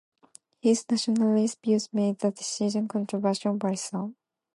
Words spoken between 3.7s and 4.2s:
some.